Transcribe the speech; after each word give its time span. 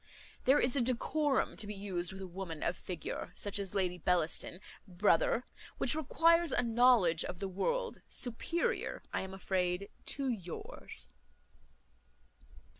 There 0.45 0.59
is 0.59 0.75
a 0.75 0.81
decorum 0.81 1.55
to 1.57 1.67
be 1.67 1.75
used 1.75 2.11
with 2.11 2.23
a 2.23 2.27
woman 2.27 2.63
of 2.63 2.75
figure, 2.75 3.31
such 3.35 3.59
as 3.59 3.75
Lady 3.75 3.99
Bellaston, 3.99 4.59
brother, 4.87 5.45
which 5.77 5.93
requires 5.93 6.51
a 6.51 6.63
knowledge 6.63 7.23
of 7.23 7.37
the 7.37 7.47
world, 7.47 8.01
superior, 8.07 9.03
I 9.13 9.21
am 9.21 9.35
afraid, 9.35 9.89
to 10.07 10.27
yours." 10.27 11.11